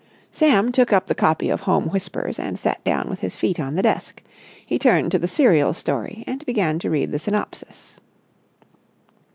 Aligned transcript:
Sam 0.31 0.71
took 0.71 0.91
up 0.91 1.05
the 1.05 1.13
copy 1.13 1.51
of 1.51 1.59
Home 1.61 1.89
Whispers 1.89 2.39
and 2.39 2.57
sat 2.57 2.83
down 2.83 3.07
with 3.07 3.19
his 3.19 3.35
feet 3.35 3.59
on 3.59 3.75
the 3.75 3.83
desk. 3.83 4.23
He 4.65 4.79
turned 4.79 5.11
to 5.11 5.19
the 5.19 5.27
serial 5.27 5.75
story 5.75 6.23
and 6.25 6.43
began 6.43 6.79
to 6.79 6.89
read 6.89 7.11
the 7.11 7.19
synopsis. 7.19 7.97